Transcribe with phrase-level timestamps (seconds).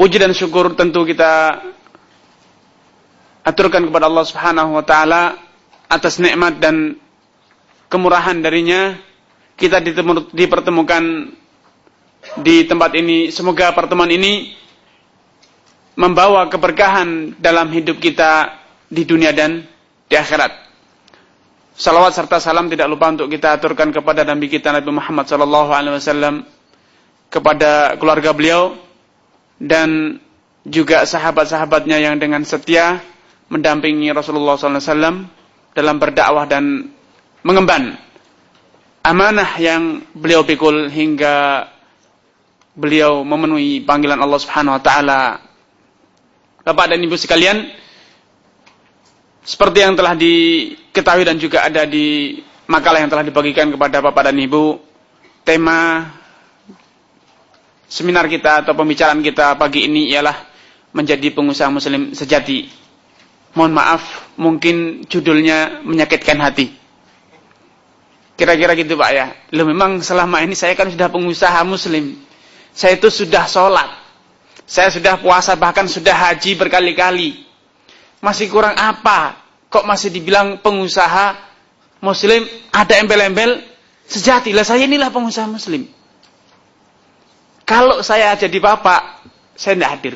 [0.00, 1.60] puji dan syukur tentu kita
[3.44, 5.36] aturkan kepada Allah Subhanahu wa taala
[5.92, 6.96] atas nikmat dan
[7.92, 8.96] kemurahan darinya.
[9.60, 9.76] Kita
[10.32, 11.04] dipertemukan
[12.40, 13.28] di tempat ini.
[13.28, 14.56] Semoga pertemuan ini
[16.00, 18.56] membawa keberkahan dalam hidup kita
[18.88, 19.68] di dunia dan
[20.08, 20.72] di akhirat.
[21.76, 26.00] Salawat serta salam tidak lupa untuk kita aturkan kepada Nabi kita Nabi Muhammad sallallahu alaihi
[26.00, 26.48] wasallam
[27.28, 28.80] kepada keluarga beliau
[29.60, 30.18] dan
[30.64, 33.04] juga sahabat-sahabatnya yang dengan setia
[33.52, 35.28] mendampingi Rasulullah wasallam
[35.76, 36.88] dalam berdakwah dan
[37.44, 37.96] mengemban
[39.04, 41.68] amanah yang beliau pikul hingga
[42.76, 45.22] beliau memenuhi panggilan Allah Subhanahu wa taala.
[46.60, 47.72] Bapak dan Ibu sekalian,
[49.42, 52.38] seperti yang telah diketahui dan juga ada di
[52.68, 54.78] makalah yang telah dibagikan kepada Bapak dan Ibu,
[55.42, 56.04] tema
[57.90, 60.46] seminar kita atau pembicaraan kita pagi ini ialah
[60.94, 62.70] menjadi pengusaha muslim sejati.
[63.58, 64.02] Mohon maaf,
[64.38, 66.70] mungkin judulnya menyakitkan hati.
[68.38, 69.26] Kira-kira gitu Pak ya.
[69.50, 72.14] Loh memang selama ini saya kan sudah pengusaha muslim.
[72.70, 73.90] Saya itu sudah sholat.
[74.70, 77.50] Saya sudah puasa bahkan sudah haji berkali-kali
[78.20, 79.40] masih kurang apa?
[79.72, 81.40] Kok masih dibilang pengusaha
[82.04, 83.64] muslim ada embel-embel
[84.04, 84.52] sejati.
[84.52, 85.88] Lah saya inilah pengusaha muslim.
[87.70, 89.22] Kalau saya jadi bapak,
[89.54, 90.14] saya tidak hadir.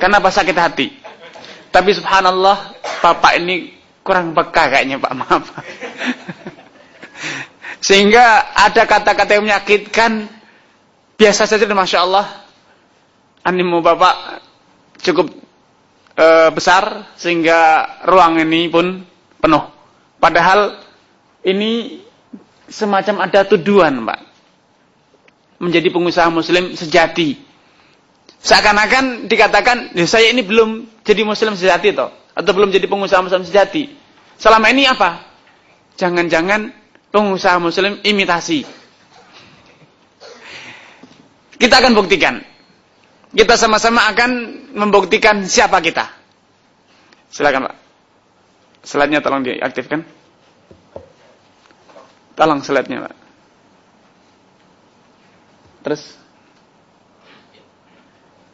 [0.00, 0.88] Karena apa sakit hati.
[1.68, 5.44] Tapi subhanallah, bapak ini kurang peka kayaknya Pak, maaf.
[7.86, 10.32] Sehingga ada kata-kata yang menyakitkan,
[11.20, 12.26] biasa saja Masya Allah,
[13.44, 14.40] animo bapak
[15.04, 15.32] cukup
[16.16, 19.00] e, besar sehingga ruang ini pun
[19.40, 19.64] penuh.
[20.20, 20.76] Padahal
[21.44, 22.00] ini
[22.68, 24.29] semacam ada tuduhan, Pak.
[25.60, 27.36] Menjadi pengusaha muslim sejati.
[28.40, 33.44] Seakan-akan dikatakan, ya saya ini belum jadi muslim sejati toh atau belum jadi pengusaha muslim
[33.44, 33.92] sejati.
[34.40, 35.20] Selama ini apa?
[36.00, 36.72] Jangan-jangan
[37.12, 38.64] pengusaha muslim imitasi.
[41.60, 42.40] Kita akan buktikan
[43.30, 44.30] kita sama-sama akan
[44.74, 46.10] membuktikan siapa kita.
[47.30, 47.76] Silakan Pak.
[48.82, 50.02] Slide-nya tolong diaktifkan.
[52.34, 53.14] Tolong slide-nya Pak.
[55.80, 56.02] Terus.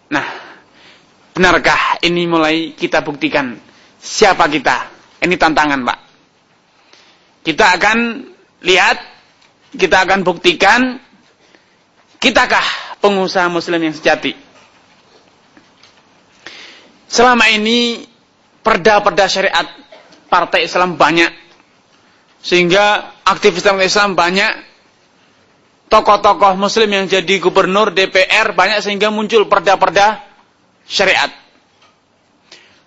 [0.06, 0.26] Nah,
[1.34, 3.59] benarkah ini mulai kita buktikan
[3.98, 4.94] siapa kita?
[5.22, 5.98] Ini tantangan Pak.
[7.42, 7.98] Kita akan
[8.62, 8.98] lihat,
[9.75, 10.98] kita akan buktikan,
[12.19, 12.64] kitakah
[12.98, 14.34] pengusaha muslim yang sejati?
[17.06, 18.03] Selama ini
[18.66, 19.66] perda-perda syariat
[20.26, 21.31] partai Islam banyak.
[22.43, 24.66] Sehingga aktivis Islam banyak.
[25.86, 30.26] Tokoh-tokoh muslim yang jadi gubernur DPR banyak sehingga muncul perda-perda
[30.82, 31.30] syariat.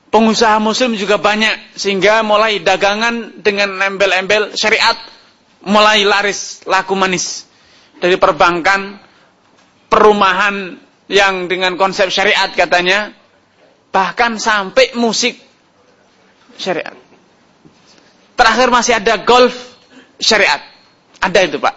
[0.09, 4.97] Pengusaha muslim juga banyak sehingga mulai dagangan dengan embel-embel syariat
[5.63, 7.47] mulai laris laku manis.
[7.99, 8.99] Dari perbankan,
[9.91, 10.79] perumahan
[11.11, 13.11] yang dengan konsep syariat katanya
[13.89, 15.33] Bahkan sampai musik
[16.61, 16.93] syariat.
[18.37, 19.53] Terakhir masih ada golf
[20.21, 20.61] syariat.
[21.19, 21.75] Ada itu Pak.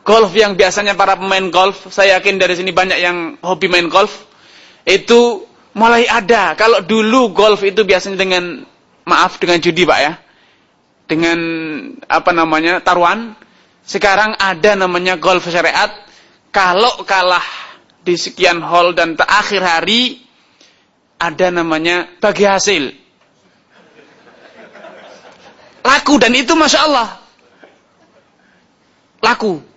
[0.00, 4.24] Golf yang biasanya para pemain golf, saya yakin dari sini banyak yang hobi main golf.
[4.88, 5.44] Itu
[5.76, 6.56] mulai ada.
[6.56, 8.64] Kalau dulu golf itu biasanya dengan,
[9.04, 10.12] maaf dengan judi Pak ya.
[11.04, 11.38] Dengan
[12.08, 13.36] apa namanya, taruhan.
[13.84, 15.92] Sekarang ada namanya golf syariat.
[16.50, 17.44] Kalau kalah
[18.00, 20.24] di sekian hall dan terakhir hari,
[21.20, 22.96] ada namanya bagi hasil.
[25.84, 27.08] Laku dan itu Masya Allah.
[29.20, 29.69] Laku.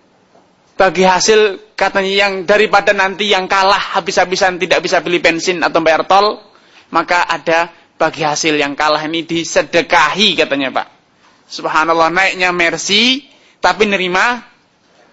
[0.74, 6.02] Bagi hasil katanya yang daripada nanti yang kalah habis-habisan tidak bisa beli bensin atau bayar
[6.10, 6.42] tol.
[6.90, 10.86] Maka ada bagi hasil yang kalah ini disedekahi katanya Pak.
[11.46, 13.22] Subhanallah naiknya mercy
[13.62, 14.42] tapi nerima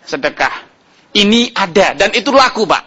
[0.02, 0.66] sedekah.
[1.13, 2.84] Ini ada dan itu laku Pak.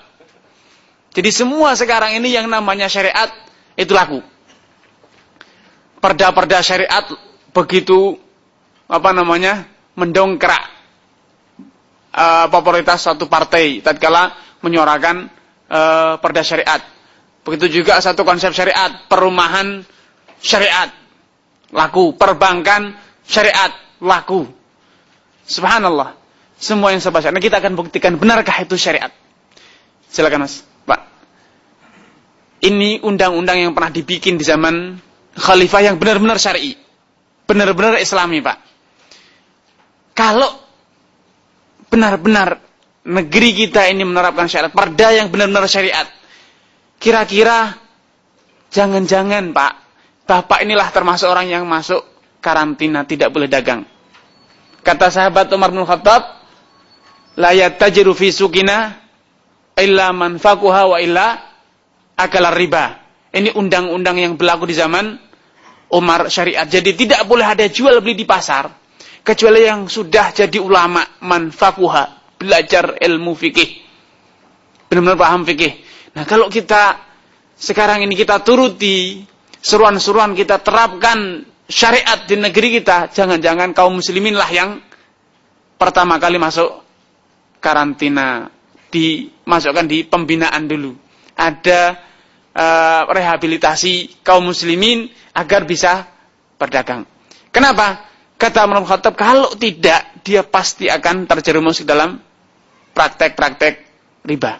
[1.14, 3.30] Jadi semua sekarang ini yang namanya syariat
[3.78, 4.18] itu laku.
[6.02, 7.06] Perda-perda syariat
[7.54, 8.18] begitu
[8.90, 9.62] apa namanya
[9.94, 10.73] mendongkrak
[12.14, 14.32] uh, popularitas suatu partai tatkala
[14.64, 15.28] menyuarakan
[15.68, 15.80] e,
[16.24, 16.80] perda syariat.
[17.44, 19.84] Begitu juga satu konsep syariat, perumahan
[20.40, 20.88] syariat
[21.68, 22.96] laku, perbankan
[23.28, 23.68] syariat
[24.00, 24.48] laku.
[25.44, 26.16] Subhanallah.
[26.56, 27.28] Semua yang saya baca.
[27.28, 29.12] Nah, kita akan buktikan benarkah itu syariat.
[30.08, 31.04] Silakan Mas, Pak.
[32.64, 34.96] Ini undang-undang yang pernah dibikin di zaman
[35.36, 36.72] khalifah yang benar-benar syar'i.
[37.44, 38.56] Benar-benar islami, Pak.
[40.16, 40.63] Kalau
[41.94, 42.58] benar-benar
[43.06, 46.10] negeri kita ini menerapkan syariat, perda yang benar-benar syariat.
[46.98, 47.78] Kira-kira
[48.74, 49.72] jangan-jangan, Pak,
[50.26, 52.02] Bapak inilah termasuk orang yang masuk
[52.42, 53.86] karantina tidak boleh dagang.
[54.82, 56.22] Kata sahabat Umar bin Khattab,
[57.38, 58.98] la yattajiru fi sukina
[59.78, 61.38] illa man fakuha wa illa
[62.18, 63.04] akala riba.
[63.34, 65.14] Ini undang-undang yang berlaku di zaman
[65.94, 66.66] Umar syariat.
[66.66, 68.83] Jadi tidak boleh ada jual beli di pasar
[69.24, 73.82] kecuali yang sudah jadi ulama man fakuha, belajar ilmu fikih.
[74.92, 75.72] Benar-benar paham fikih.
[76.14, 77.00] Nah, kalau kita
[77.56, 79.24] sekarang ini kita turuti
[79.64, 84.78] seruan-seruan kita terapkan syariat di negeri kita, jangan-jangan kaum muslimin lah yang
[85.80, 86.84] pertama kali masuk
[87.58, 88.52] karantina,
[88.92, 90.92] dimasukkan di pembinaan dulu.
[91.34, 91.98] Ada
[92.54, 96.06] uh, rehabilitasi kaum muslimin agar bisa
[96.60, 97.08] berdagang.
[97.50, 98.13] Kenapa?
[98.34, 102.18] Kata Umar Khattab, kalau tidak, dia pasti akan terjerumus dalam
[102.92, 103.74] praktek-praktek
[104.26, 104.58] riba.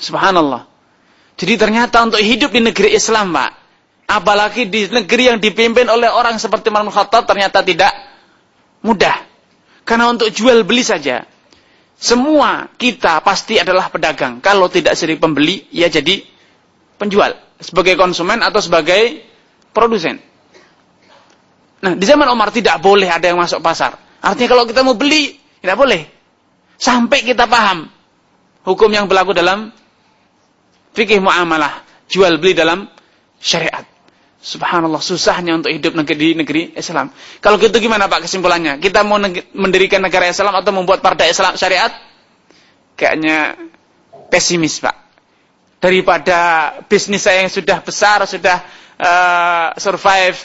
[0.00, 0.66] Subhanallah.
[1.34, 3.50] Jadi ternyata untuk hidup di negeri Islam, Pak,
[4.08, 7.92] apalagi di negeri yang dipimpin oleh orang seperti Umar Khattab ternyata tidak
[8.84, 9.16] mudah.
[9.84, 11.28] Karena untuk jual beli saja,
[12.00, 14.40] semua kita pasti adalah pedagang.
[14.40, 16.24] Kalau tidak sering pembeli, ya jadi
[16.96, 17.36] penjual.
[17.60, 19.24] Sebagai konsumen atau sebagai
[19.72, 20.20] produsen.
[21.84, 24.00] Nah, di zaman Umar tidak boleh ada yang masuk pasar.
[24.24, 26.08] Artinya kalau kita mau beli, tidak boleh.
[26.80, 27.92] Sampai kita paham
[28.64, 29.68] hukum yang berlaku dalam
[30.96, 32.88] fikih muamalah, jual beli dalam
[33.36, 33.84] syariat.
[34.40, 37.12] Subhanallah susahnya untuk hidup negeri di negeri Islam.
[37.44, 38.80] Kalau gitu gimana Pak kesimpulannya?
[38.80, 39.20] Kita mau
[39.56, 41.92] mendirikan negara Islam atau membuat partai Islam syariat?
[42.96, 43.60] Kayaknya
[44.32, 44.96] pesimis Pak.
[45.84, 46.40] Daripada
[46.88, 48.64] bisnis saya yang sudah besar, sudah
[49.00, 50.36] uh, survive,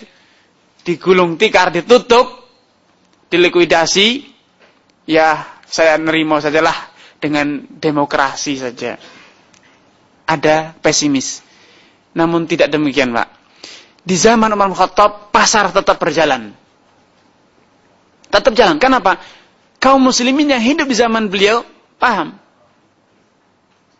[0.83, 2.49] digulung tikar, ditutup,
[3.29, 4.25] dilikuidasi,
[5.09, 6.75] ya saya nerimo sajalah
[7.19, 8.97] dengan demokrasi saja.
[10.29, 11.41] Ada pesimis.
[12.13, 13.39] Namun tidak demikian Pak
[14.09, 16.57] di zaman Umar Khattab pasar tetap berjalan.
[18.29, 18.81] Tetap jalan.
[18.81, 19.21] Kenapa?
[19.77, 21.61] Kaum muslimin yang hidup di zaman beliau
[22.01, 22.37] paham.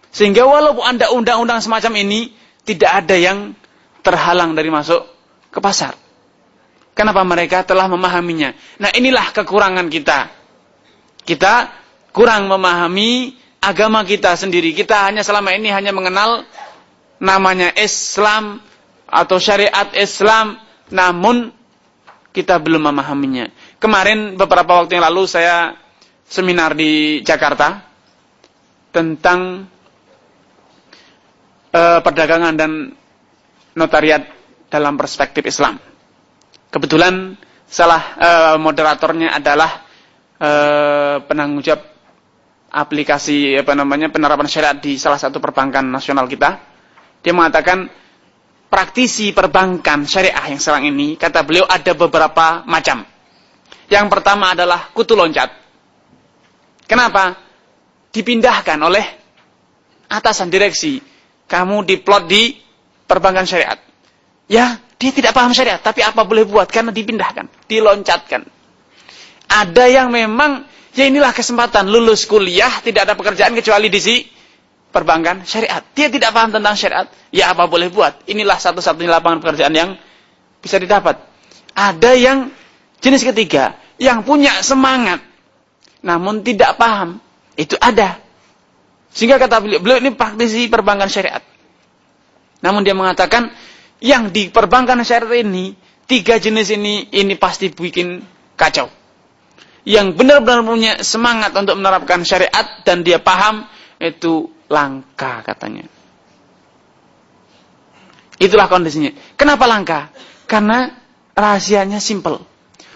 [0.09, 2.33] Sehingga walaupun ada undang-undang semacam ini,
[2.65, 3.53] tidak ada yang
[4.01, 5.05] terhalang dari masuk
[5.53, 5.93] ke pasar.
[6.97, 8.51] Kenapa mereka telah memahaminya?
[8.81, 10.29] Nah inilah kekurangan kita.
[11.23, 11.71] Kita
[12.11, 14.75] kurang memahami agama kita sendiri.
[14.75, 16.43] Kita hanya selama ini hanya mengenal
[17.19, 18.63] namanya Islam,
[19.09, 20.61] atau syariat Islam
[20.93, 21.49] namun
[22.29, 23.49] kita belum memahaminya.
[23.81, 25.73] Kemarin beberapa waktu yang lalu saya
[26.29, 27.81] seminar di Jakarta
[28.93, 29.65] tentang
[31.73, 32.71] uh, perdagangan dan
[33.73, 34.29] notariat
[34.69, 35.81] dalam perspektif Islam.
[36.69, 37.33] Kebetulan
[37.65, 39.85] salah uh, moderatornya adalah
[40.37, 41.81] uh, penanggung jawab
[42.69, 46.61] aplikasi apa namanya penerapan syariat di salah satu perbankan nasional kita.
[47.25, 47.89] Dia mengatakan
[48.69, 53.03] praktisi perbankan syariah yang sekarang ini, kata beliau ada beberapa macam.
[53.89, 55.49] Yang pertama adalah kutu loncat.
[56.85, 57.37] Kenapa?
[58.13, 59.05] Dipindahkan oleh
[60.05, 61.01] atasan direksi.
[61.49, 62.53] Kamu diplot di
[63.09, 63.81] perbankan syariat.
[64.45, 68.43] Ya, dia tidak paham syariat, tapi apa boleh buat karena dipindahkan, diloncatkan.
[69.49, 74.21] Ada yang memang ya inilah kesempatan lulus kuliah tidak ada pekerjaan kecuali di sini
[74.89, 75.81] perbankan syariat.
[75.93, 77.07] Dia tidak paham tentang syariat.
[77.29, 78.25] Ya apa boleh buat.
[78.25, 79.89] Inilah satu-satunya lapangan pekerjaan yang
[80.59, 81.21] bisa didapat.
[81.77, 82.37] Ada yang
[82.99, 83.77] jenis ketiga.
[84.01, 85.23] Yang punya semangat.
[86.01, 87.21] Namun tidak paham.
[87.55, 88.19] Itu ada.
[89.13, 91.41] Sehingga kata beliau, beliau ini praktisi perbankan syariat.
[92.59, 93.49] Namun dia mengatakan,
[93.99, 95.75] yang di perbankan syariat ini,
[96.07, 98.23] tiga jenis ini, ini pasti bikin
[98.55, 98.87] kacau.
[99.83, 103.67] Yang benar-benar punya semangat untuk menerapkan syariat dan dia paham,
[103.99, 105.87] itu langka katanya.
[108.39, 109.11] Itulah kondisinya.
[109.35, 110.11] Kenapa langka?
[110.47, 110.95] Karena
[111.35, 112.39] rahasianya simple.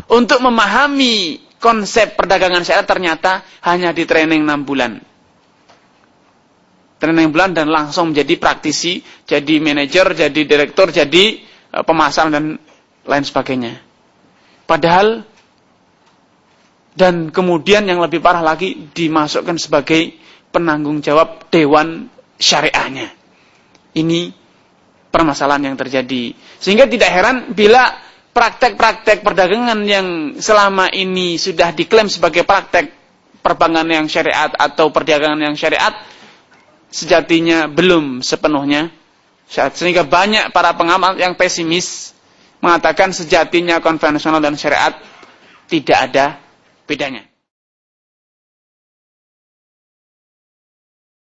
[0.08, 5.13] Untuk memahami konsep perdagangan syariat ternyata hanya di training 6 bulan.
[7.04, 12.46] Training bulan dan langsung menjadi praktisi, jadi manajer, jadi direktur, jadi e, pemasaran dan
[13.04, 13.84] lain sebagainya.
[14.64, 15.28] Padahal
[16.96, 20.16] dan kemudian yang lebih parah lagi dimasukkan sebagai
[20.56, 22.08] penanggung jawab dewan
[22.40, 23.12] syariahnya.
[24.00, 24.32] Ini
[25.12, 26.32] permasalahan yang terjadi.
[26.64, 28.00] Sehingga tidak heran bila
[28.32, 30.08] praktek-praktek perdagangan yang
[30.40, 32.96] selama ini sudah diklaim sebagai praktek
[33.44, 36.13] perbankan yang syariat atau perdagangan yang syariat
[36.94, 38.94] sejatinya belum sepenuhnya
[39.50, 39.74] syariat.
[39.74, 42.14] Sehingga banyak para pengamat yang pesimis
[42.62, 44.94] mengatakan sejatinya konvensional dan syariat
[45.68, 46.26] tidak ada
[46.86, 47.33] bedanya.